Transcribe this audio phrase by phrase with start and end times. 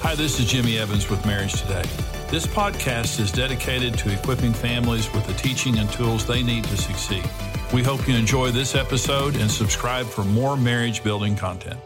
[0.00, 1.82] Hi, this is Jimmy Evans with Marriage Today.
[2.30, 6.76] This podcast is dedicated to equipping families with the teaching and tools they need to
[6.76, 7.28] succeed.
[7.74, 11.80] We hope you enjoy this episode and subscribe for more marriage building content.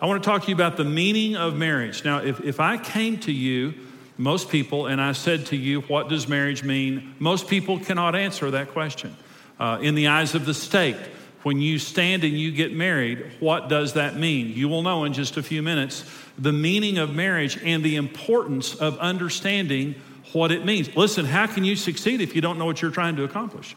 [0.00, 2.06] I want to talk to you about the meaning of marriage.
[2.06, 3.74] Now, if, if I came to you,
[4.16, 7.14] most people, and I said to you, What does marriage mean?
[7.18, 9.14] Most people cannot answer that question.
[9.60, 10.96] Uh, in the eyes of the state,
[11.42, 14.48] when you stand and you get married, what does that mean?
[14.48, 16.04] You will know in just a few minutes
[16.38, 19.94] the meaning of marriage and the importance of understanding
[20.32, 20.94] what it means.
[20.96, 23.76] Listen, how can you succeed if you don't know what you're trying to accomplish?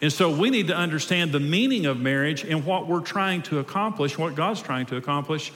[0.00, 3.58] And so we need to understand the meaning of marriage and what we're trying to
[3.58, 5.52] accomplish, what God's trying to accomplish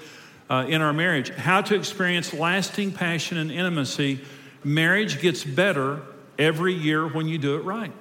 [0.50, 1.30] uh, in our marriage.
[1.30, 4.20] How to experience lasting passion and intimacy.
[4.64, 6.02] Marriage gets better
[6.38, 7.92] every year when you do it right.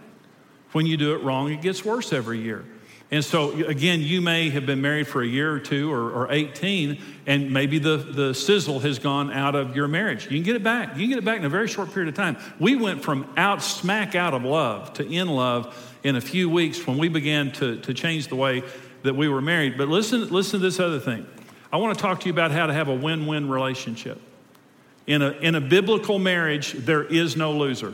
[0.71, 2.65] When you do it wrong, it gets worse every year.
[3.13, 6.31] And so, again, you may have been married for a year or two or, or,
[6.31, 6.97] 18,
[7.27, 10.23] and maybe the, the sizzle has gone out of your marriage.
[10.23, 10.95] You can get it back.
[10.95, 12.37] You can get it back in a very short period of time.
[12.57, 16.87] We went from out, smack out of love to in love in a few weeks
[16.87, 18.63] when we began to, to change the way
[19.03, 19.77] that we were married.
[19.77, 21.25] But listen, listen to this other thing.
[21.73, 24.21] I want to talk to you about how to have a win win relationship.
[25.05, 27.93] In a, in a biblical marriage, there is no loser.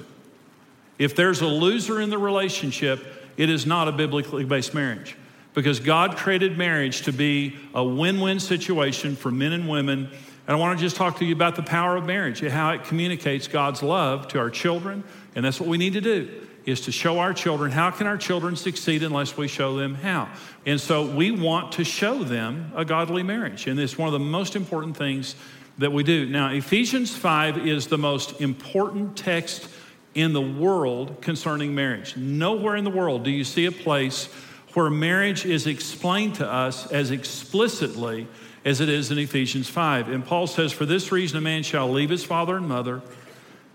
[1.00, 5.16] If there's a loser in the relationship, it is not a biblically based marriage
[5.54, 10.10] because God created marriage to be a win win situation for men and women.
[10.48, 12.72] And I want to just talk to you about the power of marriage, and how
[12.72, 15.04] it communicates God's love to our children.
[15.36, 18.18] And that's what we need to do is to show our children how can our
[18.18, 20.30] children succeed unless we show them how
[20.66, 24.20] and so we want to show them a godly marriage and it's one of the
[24.20, 25.36] most important things
[25.78, 29.70] that we do now ephesians 5 is the most important text
[30.18, 32.18] in the world concerning marriage.
[32.18, 34.26] Nowhere in the world do you see a place
[34.74, 38.28] where marriage is explained to us as explicitly
[38.66, 40.10] as it is in Ephesians 5.
[40.10, 43.02] And Paul says, For this reason, a man shall leave his father and mother,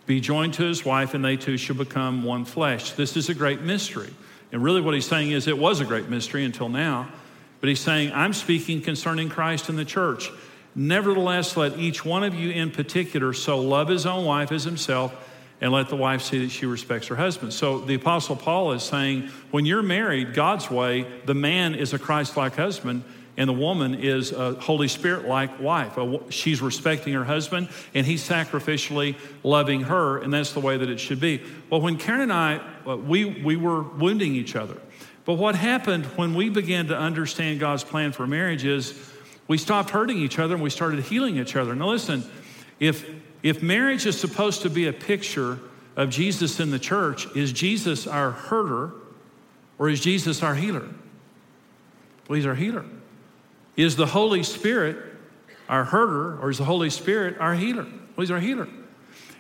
[0.05, 2.93] be joined to his wife, and they two shall become one flesh.
[2.93, 4.13] This is a great mystery.
[4.51, 7.09] And really, what he's saying is, it was a great mystery until now.
[7.61, 10.29] But he's saying, I'm speaking concerning Christ and the church.
[10.75, 15.15] Nevertheless, let each one of you in particular so love his own wife as himself
[15.63, 17.55] and let the wife see that she respects her husband.
[17.55, 21.99] So the Apostle Paul is saying when you're married God's way, the man is a
[21.99, 23.05] Christ like husband.
[23.35, 25.99] And the woman is a Holy Spirit like wife.
[26.29, 31.01] She's respecting her husband and he's sacrificially loving her, and that's the way that it
[31.01, 31.41] should be.
[31.71, 34.77] Well, when Karen and I, uh, we, we were wounding each other.
[35.25, 38.93] But what happened when we began to understand God's plan for marriage is
[39.49, 41.75] we stopped hurting each other and we started healing each other.
[41.75, 42.25] Now, listen,
[42.81, 43.09] if
[43.43, 45.59] if marriage is supposed to be a picture
[45.97, 48.93] of Jesus in the church, is Jesus our herder
[49.79, 50.89] or is Jesus our healer?
[52.29, 52.85] Well, he's our healer.
[53.77, 54.97] Is the Holy Spirit
[55.69, 57.85] our herder or is the Holy Spirit our healer?
[57.85, 58.69] Well, he's our healer.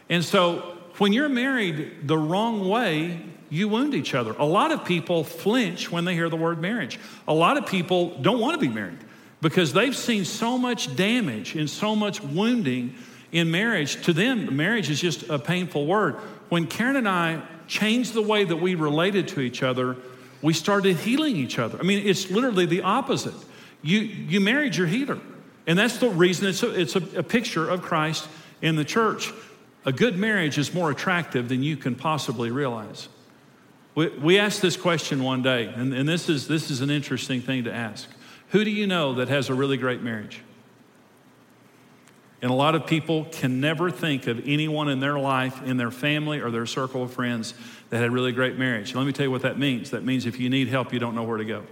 [0.08, 3.20] And so when you're married the wrong way,
[3.50, 4.34] you wound each other.
[4.38, 6.98] A lot of people flinch when they hear the word marriage.
[7.28, 8.98] A lot of people don't want to be married
[9.42, 12.94] because they've seen so much damage and so much wounding
[13.32, 16.15] in marriage, to them, marriage is just a painful word.
[16.50, 19.97] When Karen and I changed the way that we related to each other,
[20.43, 21.78] we started healing each other.
[21.78, 23.34] I mean, it's literally the opposite.
[23.81, 25.19] You, you married your healer.
[25.66, 28.28] And that's the reason it's, a, it's a, a picture of Christ
[28.60, 29.32] in the church.
[29.87, 33.09] A good marriage is more attractive than you can possibly realize.
[33.94, 37.41] We, we asked this question one day, and, and this, is, this is an interesting
[37.41, 38.09] thing to ask.
[38.50, 40.43] Who do you know that has a really great marriage?
[42.42, 45.92] And a lot of people can never think of anyone in their life, in their
[45.92, 47.54] family, or their circle of friends
[47.91, 48.97] that had really great marriage.
[48.97, 49.91] Let me tell you what that means.
[49.91, 51.62] That means if you need help, you don't know where to go.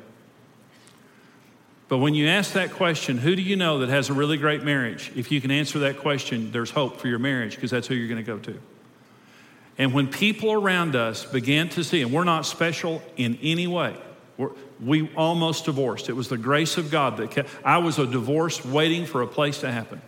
[1.88, 4.62] But when you ask that question, who do you know that has a really great
[4.62, 5.10] marriage?
[5.16, 8.06] If you can answer that question, there's hope for your marriage because that's who you're
[8.06, 8.60] going to go to.
[9.76, 13.97] And when people around us began to see, and we're not special in any way,
[14.80, 16.09] we almost divorced.
[16.09, 19.26] It was the grace of God that kept, I was a divorce waiting for a
[19.26, 20.00] place to happen.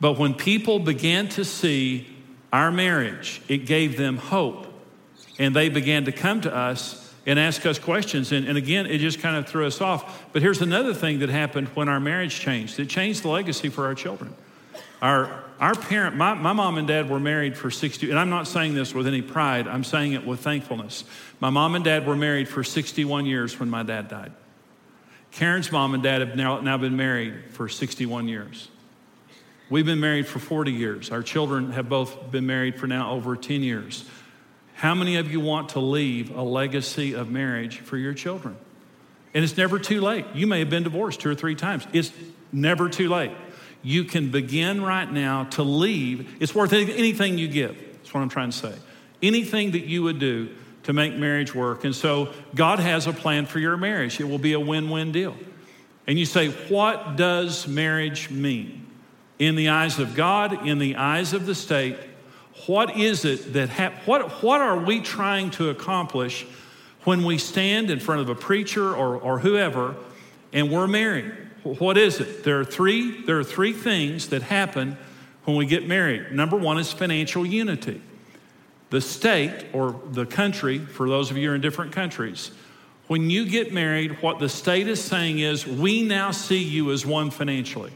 [0.00, 2.06] But when people began to see
[2.52, 4.66] our marriage, it gave them hope.
[5.38, 8.32] And they began to come to us and ask us questions.
[8.32, 10.24] And, and, again, it just kind of threw us off.
[10.32, 13.86] But here's another thing that happened when our marriage changed it changed the legacy for
[13.86, 14.34] our children.
[15.00, 18.48] Our, our parent, my, my mom and dad were married for 60, and I'm not
[18.48, 21.04] saying this with any pride, I'm saying it with thankfulness.
[21.38, 24.32] My mom and dad were married for 61 years when my dad died.
[25.30, 28.68] Karen's mom and dad have now, now been married for 61 years.
[29.70, 31.10] We've been married for 40 years.
[31.10, 34.04] Our children have both been married for now over 10 years.
[34.74, 38.56] How many of you want to leave a legacy of marriage for your children?
[39.34, 40.24] And it's never too late.
[40.34, 41.86] You may have been divorced two or three times.
[41.92, 42.12] It's
[42.52, 43.32] never too late.
[43.82, 46.36] you can begin right now to leave.
[46.40, 47.76] It's worth anything you give.
[47.76, 48.74] That's what I'm trying to say.
[49.22, 50.48] Anything that you would do
[50.84, 51.84] to make marriage work.
[51.84, 54.18] And so God has a plan for your marriage.
[54.18, 55.36] It will be a win win deal.
[56.06, 58.87] And you say, what does marriage mean?
[59.38, 61.96] In the eyes of God, in the eyes of the state,
[62.66, 66.44] what is it that, ha- what, what are we trying to accomplish
[67.04, 69.94] when we stand in front of a preacher or, or whoever
[70.52, 71.32] and we're married?
[71.62, 72.44] What is it?
[72.44, 74.96] There are three, there are three things that happen
[75.44, 76.32] when we get married.
[76.32, 78.02] Number one is financial unity.
[78.90, 82.50] The state or the country, for those of you in different countries,
[83.06, 87.06] when you get married, what the state is saying is, we now see you as
[87.06, 87.92] one financially.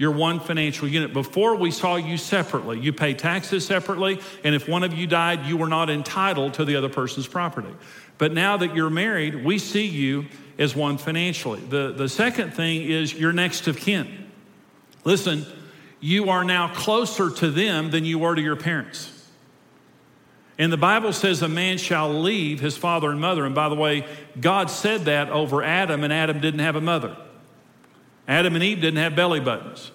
[0.00, 1.12] You're one financial unit.
[1.12, 5.44] Before we saw you separately, you pay taxes separately, and if one of you died,
[5.44, 7.68] you were not entitled to the other person's property.
[8.16, 10.24] But now that you're married, we see you
[10.58, 11.60] as one financially.
[11.60, 14.30] The, the second thing is you're next of kin.
[15.04, 15.44] Listen,
[16.00, 19.28] you are now closer to them than you were to your parents.
[20.58, 23.44] And the Bible says a man shall leave his father and mother.
[23.44, 24.06] And by the way,
[24.40, 27.18] God said that over Adam, and Adam didn't have a mother.
[28.30, 29.90] Adam and Eve didn't have belly buttons.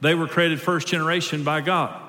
[0.00, 2.00] They were created first generation by God.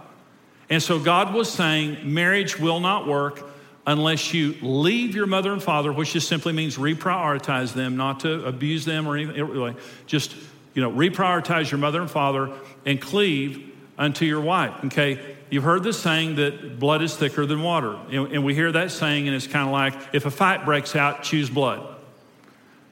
[0.69, 3.45] And so God was saying marriage will not work
[3.85, 8.45] unless you leave your mother and father, which just simply means reprioritize them, not to
[8.45, 9.75] abuse them or anything.
[10.07, 10.35] Just,
[10.73, 12.51] you know, reprioritize your mother and father
[12.85, 14.85] and cleave unto your wife.
[14.85, 15.35] Okay?
[15.49, 17.99] You've heard the saying that blood is thicker than water.
[18.09, 21.23] And we hear that saying, and it's kind of like if a fight breaks out,
[21.23, 21.85] choose blood.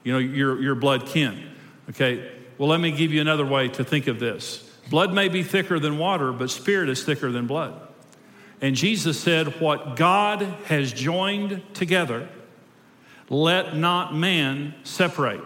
[0.03, 1.51] You know, your, your blood kin.
[1.89, 4.69] Okay, well, let me give you another way to think of this.
[4.89, 7.73] Blood may be thicker than water, but spirit is thicker than blood.
[8.61, 12.29] And Jesus said, What God has joined together,
[13.29, 15.41] let not man separate.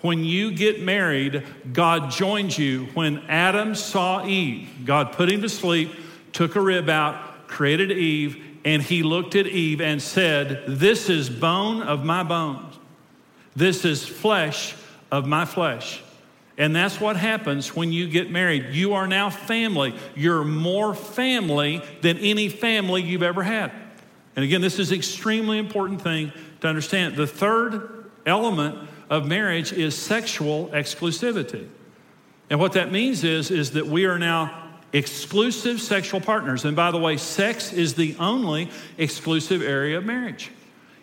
[0.00, 2.86] When you get married, God joins you.
[2.94, 5.90] When Adam saw Eve, God put him to sleep
[6.34, 11.30] took a rib out, created Eve, and he looked at Eve and said, This is
[11.30, 12.76] bone of my bones.
[13.56, 14.74] This is flesh
[15.10, 16.02] of my flesh.
[16.56, 18.66] And that's what happens when you get married.
[18.70, 19.94] You are now family.
[20.14, 23.72] You're more family than any family you've ever had.
[24.36, 27.16] And again, this is extremely important thing to understand.
[27.16, 31.68] The third element of marriage is sexual exclusivity.
[32.50, 36.64] And what that means is, is that we are now exclusive sexual partners.
[36.64, 40.50] And by the way, sex is the only exclusive area of marriage.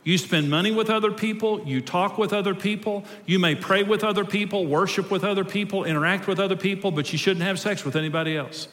[0.04, 4.04] You spend money with other people, you talk with other people, you may pray with
[4.04, 7.86] other people, worship with other people, interact with other people, but you shouldn't have sex
[7.86, 8.68] with anybody else.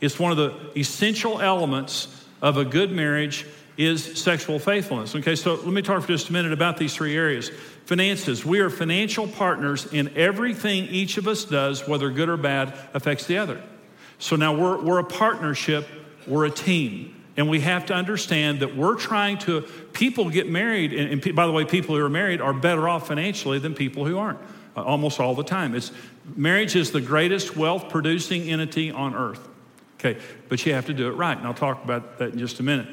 [0.00, 3.46] It's one of the essential elements of a good marriage
[3.76, 5.14] is sexual faithfulness.
[5.14, 7.50] Okay, so let me talk for just a minute about these three areas.
[7.84, 8.44] Finances.
[8.44, 13.26] We are financial partners in everything each of us does, whether good or bad, affects
[13.26, 13.62] the other.
[14.18, 15.86] So now we're, we're a partnership,
[16.26, 17.14] we're a team.
[17.38, 19.60] And we have to understand that we're trying to,
[19.92, 23.06] people get married, and, and by the way, people who are married are better off
[23.06, 24.40] financially than people who aren't,
[24.76, 25.76] uh, almost all the time.
[25.76, 25.92] It's,
[26.34, 29.48] marriage is the greatest wealth producing entity on earth.
[30.00, 32.58] Okay, but you have to do it right, and I'll talk about that in just
[32.58, 32.88] a minute.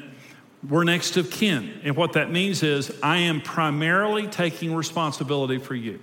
[0.68, 5.74] We're next of kin, and what that means is I am primarily taking responsibility for
[5.74, 5.98] you.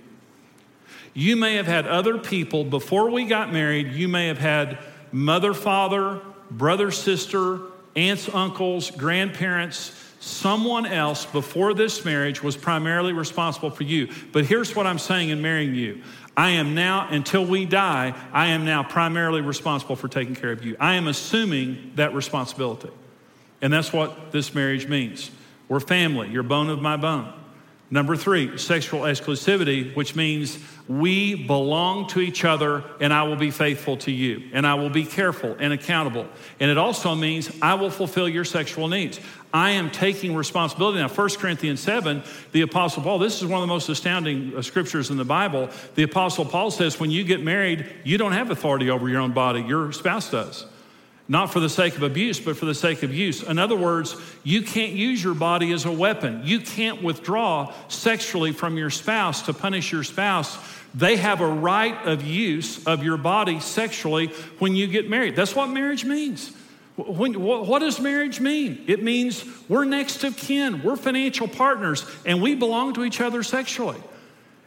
[1.14, 4.78] You may have had other people before we got married, you may have had
[5.12, 6.20] mother, father,
[6.50, 7.60] brother, sister,
[7.96, 14.08] aunts, uncles, grandparents, someone else before this marriage was primarily responsible for you.
[14.32, 16.02] But here's what I'm saying in marrying you
[16.36, 20.64] I am now, until we die, I am now primarily responsible for taking care of
[20.64, 20.76] you.
[20.80, 22.90] I am assuming that responsibility.
[23.62, 25.30] And that's what this marriage means.
[25.68, 27.32] We're family, you're bone of my bone.
[27.94, 30.58] Number three, sexual exclusivity, which means
[30.88, 34.90] we belong to each other and I will be faithful to you and I will
[34.90, 36.26] be careful and accountable.
[36.58, 39.20] And it also means I will fulfill your sexual needs.
[39.52, 40.98] I am taking responsibility.
[40.98, 44.62] Now, 1 Corinthians 7, the Apostle Paul, this is one of the most astounding uh,
[44.62, 45.70] scriptures in the Bible.
[45.94, 49.34] The Apostle Paul says, when you get married, you don't have authority over your own
[49.34, 50.66] body, your spouse does
[51.26, 53.42] not for the sake of abuse, but for the sake of use.
[53.42, 56.42] In other words, you can't use your body as a weapon.
[56.44, 60.58] You can't withdraw sexually from your spouse to punish your spouse.
[60.94, 64.28] They have a right of use of your body sexually
[64.58, 65.34] when you get married.
[65.34, 66.52] That's what marriage means.
[66.96, 68.84] When, what does marriage mean?
[68.86, 73.42] It means we're next of kin, we're financial partners, and we belong to each other
[73.42, 74.00] sexually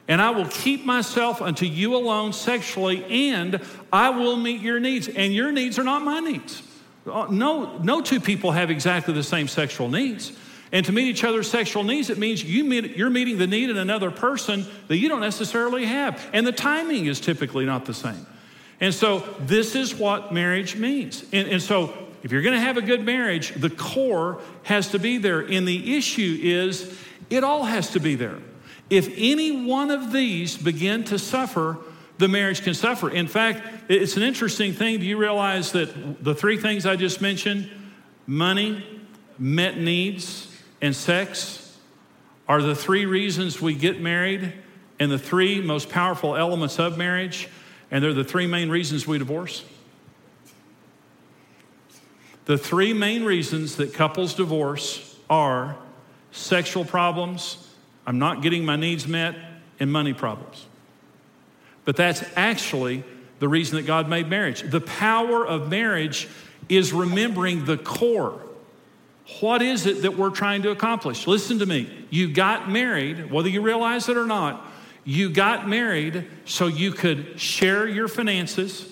[0.07, 3.61] and I will keep myself unto you alone sexually, and
[3.91, 5.07] I will meet your needs.
[5.07, 6.63] And your needs are not my needs.
[7.05, 10.31] Uh, no, no two people have exactly the same sexual needs.
[10.71, 13.69] And to meet each other's sexual needs, it means you meet, you're meeting the need
[13.69, 16.25] in another person that you don't necessarily have.
[16.33, 18.25] And the timing is typically not the same.
[18.79, 21.23] And so this is what marriage means.
[21.31, 24.99] And, and so if you're going to have a good marriage, the core has to
[24.99, 25.39] be there.
[25.39, 26.97] And the issue is
[27.29, 28.39] it all has to be there.
[28.89, 31.77] If any one of these begin to suffer,
[32.17, 33.09] the marriage can suffer.
[33.09, 34.99] In fact, it's an interesting thing.
[34.99, 37.69] Do you realize that the three things I just mentioned
[38.25, 38.83] money,
[39.37, 40.51] met needs,
[40.81, 41.77] and sex
[42.47, 44.53] are the three reasons we get married
[44.99, 47.49] and the three most powerful elements of marriage,
[47.91, 49.63] and they're the three main reasons we divorce?
[52.45, 55.75] The three main reasons that couples divorce are
[56.31, 57.66] sexual problems,
[58.07, 59.35] I'm not getting my needs met,
[59.79, 60.65] and money problems.
[61.85, 63.03] But that's actually
[63.39, 64.61] the reason that God made marriage.
[64.61, 66.27] The power of marriage
[66.69, 68.41] is remembering the core.
[69.41, 71.27] What is it that we're trying to accomplish?
[71.27, 71.89] Listen to me.
[72.09, 74.65] You got married, whether you realize it or not,
[75.03, 78.89] you got married so you could share your finances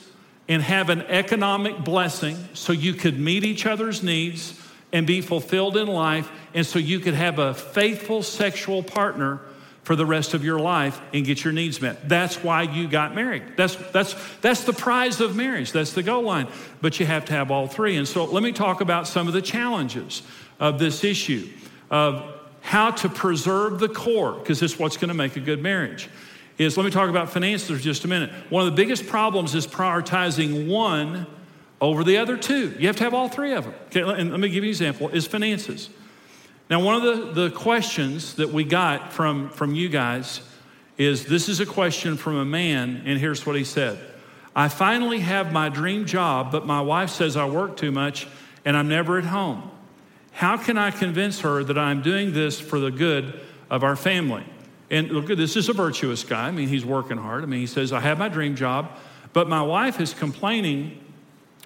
[0.48, 4.62] and have an economic blessing so you could meet each other's needs
[4.96, 9.42] and be fulfilled in life, and so you could have a faithful sexual partner
[9.84, 12.08] for the rest of your life and get your needs met.
[12.08, 13.44] That's why you got married.
[13.58, 15.74] That's, that's, that's the prize of marriage.
[15.74, 16.48] That's the goal line.
[16.80, 17.98] But you have to have all three.
[17.98, 20.22] And so let me talk about some of the challenges
[20.62, 21.50] of this issue
[21.92, 25.62] of how to preserve the core, because this is what's going to make a good
[25.62, 26.10] marriage
[26.58, 28.32] is let me talk about finances for just a minute.
[28.50, 31.28] One of the biggest problems is prioritizing one
[31.82, 32.76] over the other two.
[32.80, 33.74] You have to have all three of them.
[33.88, 35.90] Okay, and let me give you an example is finances.
[36.70, 37.04] Now, one of
[37.36, 40.42] the, the questions that we got from, from you guys
[40.98, 44.00] is this is a question from a man, and here's what he said
[44.56, 48.28] I finally have my dream job, but my wife says I work too much
[48.64, 49.70] and I'm never at home.
[50.32, 53.40] How can I convince her that I'm doing this for the good
[53.70, 54.46] of our family?
[54.90, 56.48] And look, this is a virtuous guy.
[56.48, 57.44] I mean, he's working hard.
[57.44, 58.92] I mean, he says, I have my dream job,
[59.34, 61.00] but my wife is complaining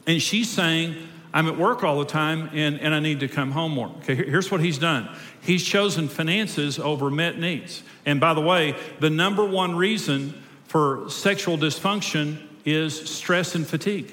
[0.09, 0.95] and she's saying,
[1.35, 3.89] I'm at work all the time and, and I need to come home more.
[3.99, 5.07] Okay, here's what he's done
[5.41, 7.83] he's chosen finances over met needs.
[8.07, 10.33] And by the way, the number one reason
[10.65, 14.11] for sexual dysfunction is stress and fatigue.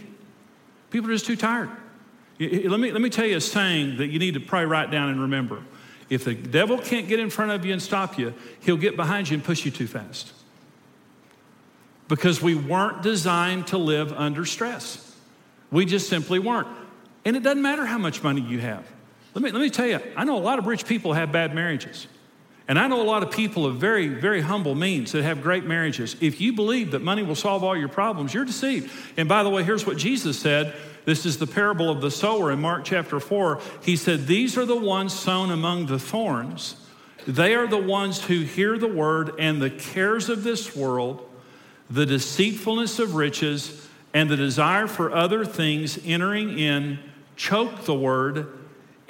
[0.90, 1.70] People are just too tired.
[2.38, 5.08] Let me, let me tell you a saying that you need to probably write down
[5.08, 5.62] and remember.
[6.10, 9.30] If the devil can't get in front of you and stop you, he'll get behind
[9.30, 10.34] you and push you too fast.
[12.06, 15.05] Because we weren't designed to live under stress.
[15.70, 16.68] We just simply weren't.
[17.24, 18.86] And it doesn't matter how much money you have.
[19.34, 21.54] Let me, let me tell you, I know a lot of rich people have bad
[21.54, 22.06] marriages.
[22.68, 25.64] And I know a lot of people of very, very humble means that have great
[25.64, 26.16] marriages.
[26.20, 28.90] If you believe that money will solve all your problems, you're deceived.
[29.16, 32.50] And by the way, here's what Jesus said this is the parable of the sower
[32.50, 33.60] in Mark chapter 4.
[33.82, 36.74] He said, These are the ones sown among the thorns.
[37.28, 41.28] They are the ones who hear the word and the cares of this world,
[41.88, 43.85] the deceitfulness of riches,
[44.16, 46.98] and the desire for other things entering in
[47.36, 48.48] choke the word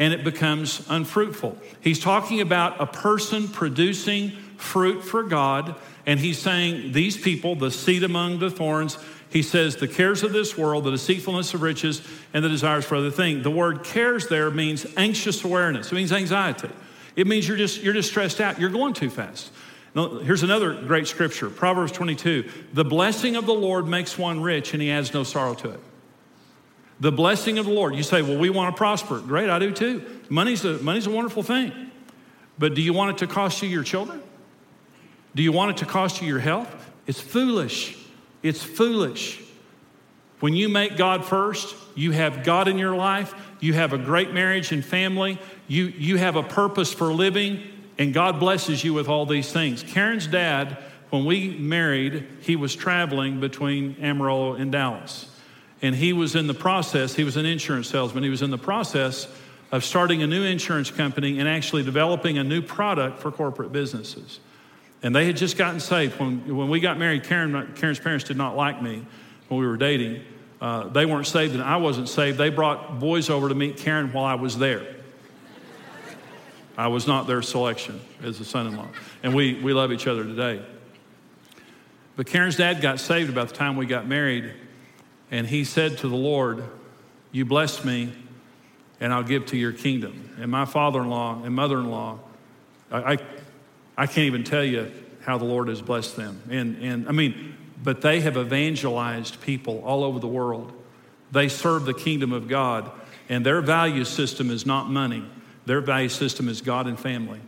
[0.01, 1.57] and it becomes unfruitful.
[1.81, 7.71] He's talking about a person producing fruit for God, and he's saying these people, the
[7.71, 8.99] seed among the thorns,
[9.31, 12.03] he says, the cares of this world, the deceitfulness of riches,
[12.35, 13.45] and the desires for other things.
[13.45, 15.93] The word cares there means anxious awareness.
[15.93, 16.71] It means anxiety.
[17.15, 18.59] It means you're just, you're just stressed out.
[18.59, 19.53] You're going too fast.
[19.97, 22.51] Here's another great scripture Proverbs 22.
[22.75, 25.81] The blessing of the Lord makes one rich, and he adds no sorrow to it.
[27.01, 27.95] The blessing of the Lord.
[27.95, 29.21] You say, well, we want to prosper.
[29.21, 30.05] Great, I do too.
[30.29, 31.73] Money's a, money's a wonderful thing.
[32.59, 34.23] But do you want it to cost you your children?
[35.35, 36.75] Do you want it to cost you your health?
[37.07, 37.97] It's foolish.
[38.43, 39.43] It's foolish.
[40.41, 44.33] When you make God first, you have God in your life, you have a great
[44.33, 47.63] marriage and family, you, you have a purpose for living,
[47.99, 49.83] and God blesses you with all these things.
[49.83, 50.79] Karen's dad,
[51.11, 55.31] when we married, he was traveling between Amarillo and Dallas.
[55.83, 58.59] And he was in the process, he was an insurance salesman, he was in the
[58.59, 59.29] process
[59.73, 64.41] of starting a new insurance company and actually developing a new product for corporate businesses.
[65.03, 66.19] And they had just gotten saved.
[66.19, 69.05] When, when we got married, Karen, Karen's parents did not like me
[69.49, 70.23] when we were dating.
[70.61, 72.39] Uh, they weren't saved and I wasn't saved.
[72.39, 74.97] They brought boys over to meet Karen while I was there.
[76.77, 78.89] I was not their selection as a son in law.
[79.23, 80.63] And we, we love each other today.
[82.17, 84.53] But Karen's dad got saved about the time we got married.
[85.31, 86.65] And he said to the Lord,
[87.33, 88.13] You bless me,
[89.01, 90.37] and I'll give to your kingdom.
[90.41, 92.19] And my father in law and mother in law,
[92.91, 93.19] I, I
[93.97, 94.93] I can't even tell you
[95.23, 96.43] how the Lord has blessed them.
[96.51, 100.73] And, and I mean, but they have evangelized people all over the world.
[101.33, 102.91] They serve the kingdom of God,
[103.29, 105.25] and their value system is not money,
[105.67, 107.41] their value system is God and family.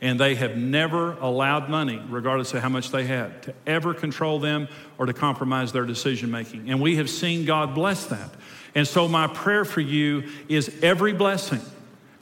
[0.00, 4.38] And they have never allowed money, regardless of how much they had, to ever control
[4.38, 6.68] them or to compromise their decision making.
[6.68, 8.30] And we have seen God bless that.
[8.74, 11.62] And so, my prayer for you is every blessing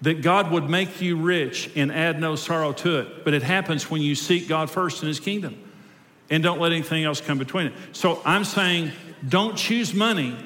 [0.03, 3.25] that God would make you rich and add no sorrow to it.
[3.25, 5.59] But it happens when you seek God first in His kingdom
[6.31, 7.73] and don't let anything else come between it.
[7.91, 8.93] So, I'm saying
[9.29, 10.37] don't choose money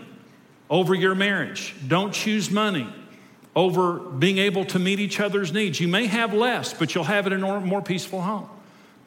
[0.70, 2.88] over your marriage, don't choose money
[3.58, 5.80] over being able to meet each other's needs.
[5.80, 8.48] You may have less, but you'll have it in a more peaceful home.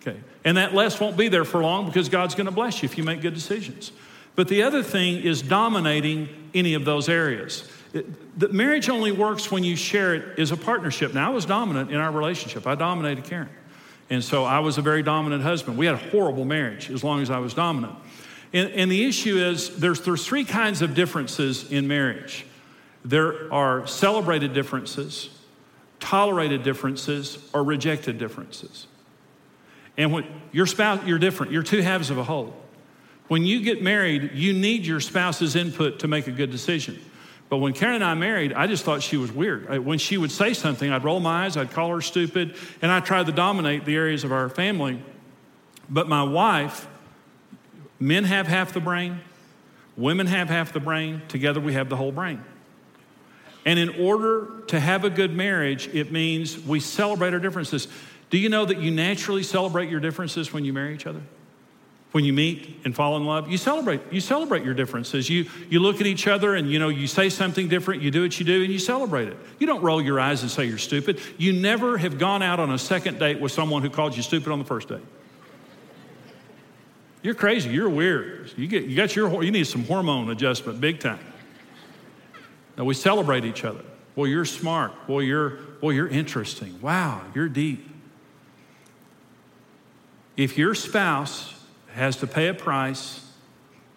[0.02, 0.20] Okay.
[0.44, 2.98] And that less won't be there for long because God's going to bless you if
[2.98, 3.94] you make good decisions.
[4.36, 7.66] But the other thing is dominating any of those areas.
[7.94, 11.14] It, the marriage only works when you share it as a partnership.
[11.14, 13.50] Now, I was dominant in our relationship, I dominated Karen.
[14.10, 15.78] And so I was a very dominant husband.
[15.78, 17.96] We had a horrible marriage as long as I was dominant.
[18.52, 22.46] And, and the issue is there's, there's three kinds of differences in marriage
[23.04, 25.30] there are celebrated differences,
[26.00, 28.88] tolerated differences, or rejected differences.
[29.98, 32.56] And when your spouse, you're different, you're two halves of a whole.
[33.28, 37.00] When you get married, you need your spouse's input to make a good decision.
[37.50, 39.86] But when Karen and I married, I just thought she was weird.
[39.86, 43.00] When she would say something, I'd roll my eyes, I'd call her stupid, and I
[43.02, 45.02] tried to dominate the areas of our family.
[45.90, 46.88] But my wife,
[48.00, 49.20] men have half the brain,
[49.98, 52.42] women have half the brain, together we have the whole brain.
[53.66, 57.88] And in order to have a good marriage, it means we celebrate our differences.
[58.30, 61.22] Do you know that you naturally celebrate your differences when you marry each other?
[62.12, 64.02] When you meet and fall in love, you celebrate.
[64.12, 65.30] You celebrate your differences.
[65.30, 68.02] You you look at each other and you know you say something different.
[68.02, 69.38] You do what you do and you celebrate it.
[69.60, 71.22] You don't roll your eyes and say you're stupid.
[71.38, 74.52] You never have gone out on a second date with someone who called you stupid
[74.52, 75.00] on the first date.
[77.22, 77.70] You're crazy.
[77.70, 78.52] You're weird.
[78.58, 81.20] You get you got your you need some hormone adjustment big time.
[82.78, 83.84] Now we celebrate each other.
[84.16, 84.92] Well, you're smart.
[85.08, 86.80] Well, you're, well, you're interesting.
[86.82, 87.88] Wow, you're deep.
[90.38, 91.54] If your spouse
[91.94, 93.26] has to pay a price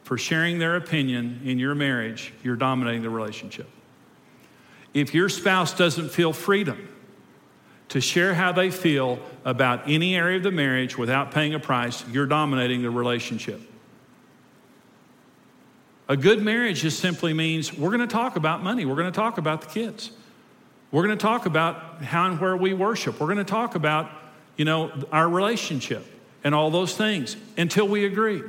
[0.03, 3.69] for sharing their opinion in your marriage, you're dominating the relationship.
[4.93, 6.89] If your spouse doesn't feel freedom
[7.89, 12.05] to share how they feel about any area of the marriage without paying a price,
[12.09, 13.61] you're dominating the relationship.
[16.09, 19.17] A good marriage just simply means we're going to talk about money, we're going to
[19.17, 20.11] talk about the kids.
[20.91, 23.19] We're going to talk about how and where we worship.
[23.19, 24.11] We're going to talk about,
[24.57, 26.07] you know, our relationship
[26.45, 28.43] and all those things until we agree.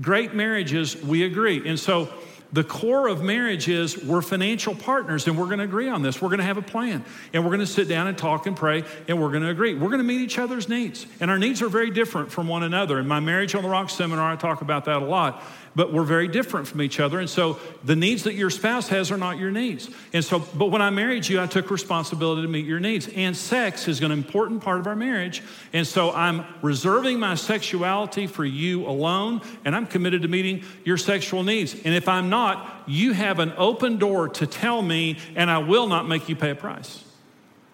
[0.00, 1.66] Great marriages, we agree.
[1.66, 2.10] And so
[2.52, 6.22] the core of marriage is we're financial partners and we're going to agree on this.
[6.22, 8.56] We're going to have a plan and we're going to sit down and talk and
[8.56, 9.74] pray and we're going to agree.
[9.74, 11.06] We're going to meet each other's needs.
[11.18, 13.00] And our needs are very different from one another.
[13.00, 15.42] In my Marriage on the Rock seminar, I talk about that a lot
[15.76, 17.18] but we're very different from each other.
[17.18, 19.90] And so the needs that your spouse has are not your needs.
[20.12, 23.08] And so, but when I married you, I took responsibility to meet your needs.
[23.08, 25.42] And sex is an important part of our marriage.
[25.72, 30.96] And so I'm reserving my sexuality for you alone, and I'm committed to meeting your
[30.96, 31.74] sexual needs.
[31.84, 35.86] And if I'm not, you have an open door to tell me, and I will
[35.86, 37.02] not make you pay a price.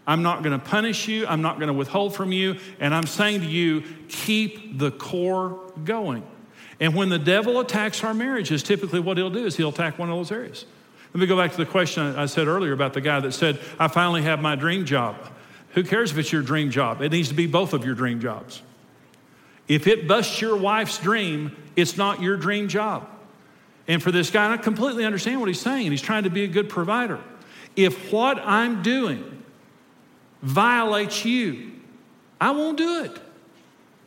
[0.07, 1.27] I'm not going to punish you.
[1.27, 2.59] I'm not going to withhold from you.
[2.81, 6.25] And I'm saying to you, keep the core going.
[6.81, 10.09] And when the devil attacks our marriages, typically what he'll do is he'll attack one
[10.09, 10.64] of those areas.
[11.12, 13.61] Let me go back to the question I said earlier about the guy that said,
[13.79, 15.16] I finally have my dream job.
[15.71, 17.03] Who cares if it's your dream job?
[17.03, 18.62] It needs to be both of your dream jobs.
[19.69, 23.09] If it busts your wife's dream, it's not your dream job.
[23.87, 26.45] And for this guy, I completely understand what he's saying, and he's trying to be
[26.45, 27.21] a good provider.
[27.77, 29.43] If what I'm doing
[30.43, 31.73] violates you,
[32.40, 33.21] I won't do it.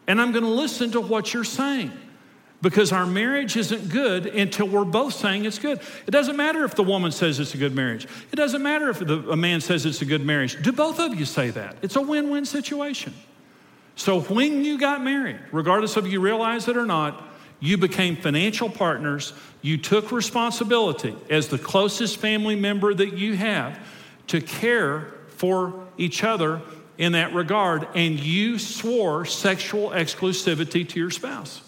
[0.08, 1.92] And I'm going to listen to what you're saying
[2.64, 5.82] because our marriage isn't good until we're both saying it's good.
[6.08, 8.08] It doesn't matter if the woman says it's a good marriage.
[8.32, 10.60] It doesn't matter if the, a man says it's a good marriage.
[10.64, 11.76] Do both of you say that?
[11.82, 13.14] It's a win win situation.
[13.98, 17.22] So when you got married, regardless of you realize it or not,
[17.60, 19.34] you became financial partners.
[19.62, 23.78] You took responsibility as the closest family member that you have
[24.28, 26.62] to care for each other
[26.98, 31.62] in that regard, and you swore sexual exclusivity to your spouse.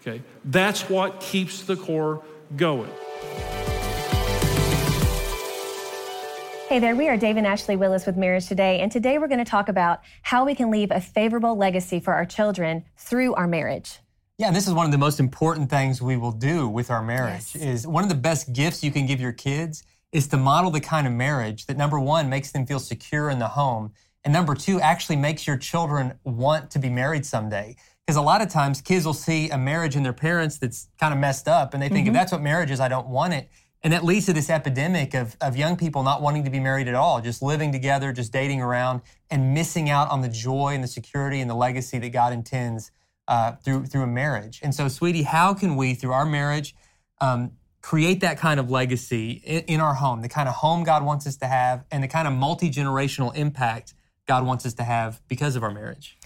[0.00, 0.22] Okay?
[0.46, 2.22] That's what keeps the core
[2.56, 2.90] going.
[6.68, 9.44] Hey there, we are Dave and Ashley Willis with Marriage Today, and today we're going
[9.44, 13.48] to talk about how we can leave a favorable legacy for our children through our
[13.48, 13.98] marriage.
[14.38, 17.02] Yeah, and this is one of the most important things we will do with our
[17.02, 17.54] marriage.
[17.54, 17.56] Yes.
[17.56, 19.82] Is one of the best gifts you can give your kids
[20.12, 23.40] is to model the kind of marriage that number 1 makes them feel secure in
[23.40, 27.74] the home, and number 2 actually makes your children want to be married someday.
[28.06, 31.14] Because a lot of times kids will see a marriage in their parents that's kind
[31.14, 32.16] of messed up and they think, mm-hmm.
[32.16, 33.48] if that's what marriage is, I don't want it.
[33.82, 36.86] And that leads to this epidemic of, of young people not wanting to be married
[36.86, 40.84] at all, just living together, just dating around, and missing out on the joy and
[40.84, 42.90] the security and the legacy that God intends
[43.26, 44.60] uh, through, through a marriage.
[44.62, 46.74] And so, sweetie, how can we, through our marriage,
[47.20, 51.02] um, create that kind of legacy in, in our home, the kind of home God
[51.02, 53.94] wants us to have, and the kind of multi generational impact
[54.26, 56.18] God wants us to have because of our marriage?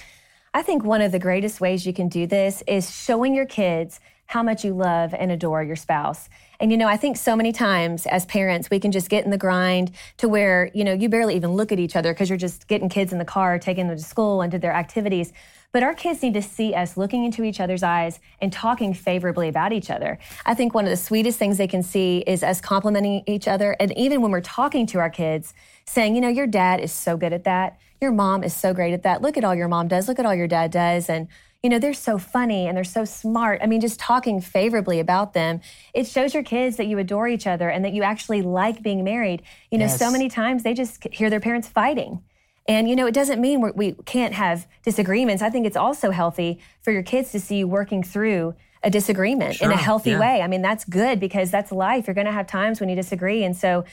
[0.56, 3.98] I think one of the greatest ways you can do this is showing your kids
[4.26, 6.28] how much you love and adore your spouse.
[6.60, 9.32] And you know, I think so many times as parents, we can just get in
[9.32, 12.38] the grind to where, you know, you barely even look at each other because you're
[12.38, 15.32] just getting kids in the car, taking them to school and to their activities.
[15.72, 19.48] But our kids need to see us looking into each other's eyes and talking favorably
[19.48, 20.20] about each other.
[20.46, 23.74] I think one of the sweetest things they can see is us complimenting each other.
[23.80, 25.52] And even when we're talking to our kids,
[25.86, 27.78] saying, you know, your dad is so good at that.
[28.00, 29.22] Your mom is so great at that.
[29.22, 30.08] Look at all your mom does.
[30.08, 31.08] Look at all your dad does.
[31.08, 31.28] And,
[31.62, 33.60] you know, they're so funny and they're so smart.
[33.62, 35.60] I mean, just talking favorably about them,
[35.94, 39.04] it shows your kids that you adore each other and that you actually like being
[39.04, 39.42] married.
[39.70, 39.98] You know, yes.
[39.98, 42.22] so many times they just hear their parents fighting
[42.66, 45.42] and, you know, it doesn't mean we can't have disagreements.
[45.42, 49.56] I think it's also healthy for your kids to see you working through a disagreement
[49.56, 50.20] sure, in a healthy yeah.
[50.20, 50.42] way.
[50.42, 52.06] I mean, that's good because that's life.
[52.06, 53.44] You're going to have times when you disagree.
[53.44, 53.84] And so,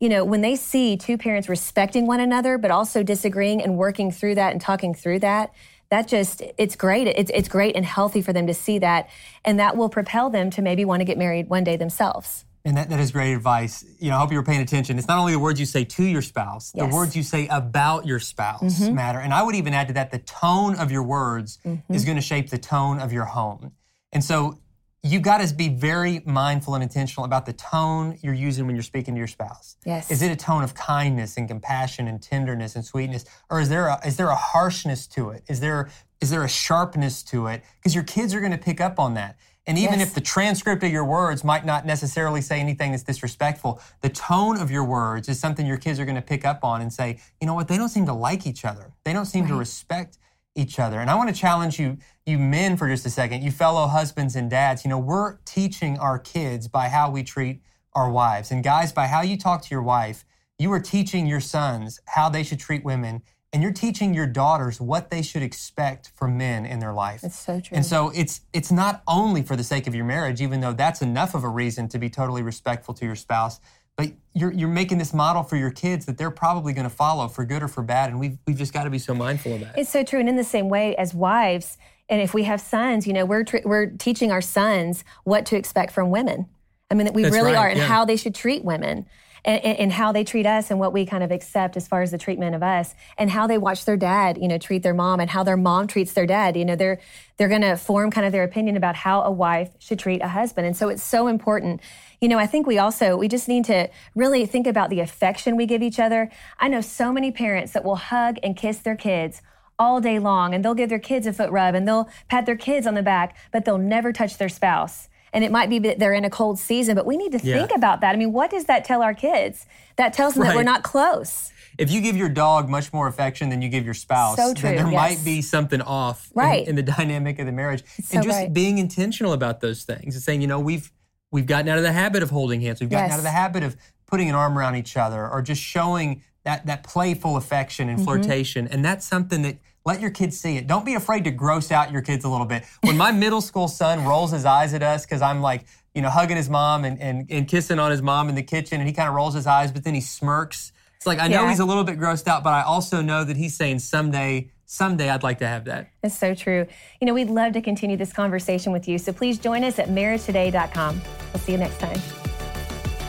[0.00, 4.10] you know, when they see two parents respecting one another, but also disagreeing and working
[4.10, 5.52] through that and talking through that,
[5.90, 9.08] that just it's great it's, it's great and healthy for them to see that
[9.44, 12.76] and that will propel them to maybe want to get married one day themselves and
[12.76, 13.86] that, that is great advice.
[13.98, 14.98] You know, I hope you were paying attention.
[14.98, 16.86] It's not only the words you say to your spouse, yes.
[16.86, 18.94] the words you say about your spouse mm-hmm.
[18.94, 19.18] matter.
[19.18, 21.94] And I would even add to that the tone of your words mm-hmm.
[21.94, 23.72] is going to shape the tone of your home.
[24.12, 24.58] And so
[25.02, 28.82] you got to be very mindful and intentional about the tone you're using when you're
[28.82, 29.76] speaking to your spouse.
[29.86, 30.10] Yes.
[30.10, 33.86] Is it a tone of kindness and compassion and tenderness and sweetness, or is there
[33.86, 35.44] a, is there a harshness to it?
[35.48, 35.88] Is there
[36.20, 37.62] is there a sharpness to it?
[37.76, 39.36] Because your kids are going to pick up on that.
[39.66, 40.08] And even yes.
[40.08, 44.58] if the transcript of your words might not necessarily say anything that's disrespectful, the tone
[44.58, 47.20] of your words is something your kids are going to pick up on and say,
[47.40, 48.92] you know what, they don't seem to like each other.
[49.04, 49.50] They don't seem right.
[49.50, 50.18] to respect
[50.54, 51.00] each other.
[51.00, 54.36] And I want to challenge you, you men, for just a second, you fellow husbands
[54.36, 54.84] and dads.
[54.84, 58.50] You know, we're teaching our kids by how we treat our wives.
[58.50, 60.24] And guys, by how you talk to your wife,
[60.58, 64.80] you are teaching your sons how they should treat women and you're teaching your daughters
[64.80, 67.24] what they should expect from men in their life.
[67.24, 67.76] It's so true.
[67.76, 71.02] And so it's it's not only for the sake of your marriage, even though that's
[71.02, 73.58] enough of a reason to be totally respectful to your spouse,
[74.00, 77.28] but you're you're making this model for your kids that they're probably going to follow
[77.28, 79.60] for good or for bad, and we've we've just got to be so mindful of
[79.60, 79.76] that.
[79.76, 81.76] It's so true, and in the same way as wives,
[82.08, 85.56] and if we have sons, you know, we're tr- we're teaching our sons what to
[85.56, 86.46] expect from women.
[86.90, 87.86] I mean, we That's really right, are, and yeah.
[87.86, 89.06] how they should treat women
[89.44, 92.10] and, and, how they treat us and what we kind of accept as far as
[92.10, 95.20] the treatment of us and how they watch their dad, you know, treat their mom
[95.20, 96.56] and how their mom treats their dad.
[96.56, 97.00] You know, they're
[97.36, 100.28] they're going to form kind of their opinion about how a wife should treat a
[100.28, 100.66] husband.
[100.66, 101.80] And so it's so important.
[102.20, 105.56] You know, I think we also we just need to really think about the affection
[105.56, 106.30] we give each other.
[106.58, 109.42] I know so many parents that will hug and kiss their kids
[109.78, 112.56] all day long and they'll give their kids a foot rub and they'll pat their
[112.56, 115.98] kids on the back, but they'll never touch their spouse and it might be that
[115.98, 117.56] they're in a cold season, but we need to yeah.
[117.56, 118.14] think about that.
[118.14, 119.66] I mean, what does that tell our kids?
[119.96, 120.48] That tells them right.
[120.48, 121.52] that we're not close.
[121.78, 124.68] If you give your dog much more affection than you give your spouse, so true,
[124.68, 124.94] then there yes.
[124.94, 126.62] might be something off right.
[126.62, 127.82] in, in the dynamic of the marriage.
[127.96, 128.52] It's and just right.
[128.52, 130.90] being intentional about those things and saying, you know, we've
[131.30, 132.80] we've gotten out of the habit of holding hands.
[132.80, 133.12] We've gotten yes.
[133.12, 136.66] out of the habit of putting an arm around each other or just showing that
[136.66, 138.06] that playful affection and mm-hmm.
[138.06, 138.66] flirtation.
[138.68, 139.58] And that's something that
[139.90, 140.68] let your kids see it.
[140.68, 142.64] Don't be afraid to gross out your kids a little bit.
[142.82, 146.08] When my middle school son rolls his eyes at us because I'm like, you know,
[146.08, 148.94] hugging his mom and, and, and kissing on his mom in the kitchen, and he
[148.94, 150.70] kind of rolls his eyes, but then he smirks.
[150.94, 151.50] It's like, I know yeah.
[151.50, 155.10] he's a little bit grossed out, but I also know that he's saying someday, someday
[155.10, 155.90] I'd like to have that.
[156.02, 156.66] That's so true.
[157.00, 158.96] You know, we'd love to continue this conversation with you.
[158.96, 161.00] So please join us at marriagetoday.com.
[161.32, 162.00] We'll see you next time.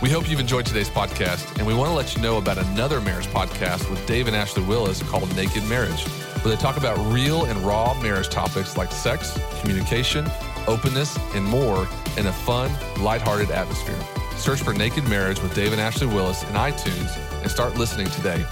[0.02, 3.00] We hope you've enjoyed today's podcast, and we want to let you know about another
[3.00, 6.08] marriage podcast with Dave and Ashley Willis called Naked Marriage,
[6.42, 10.30] where they talk about real and raw marriage topics like sex, communication,
[10.68, 14.00] openness, and more in a fun, lighthearted atmosphere.
[14.36, 18.44] Search for Naked Marriage with Dave and Ashley Willis in iTunes and start listening today.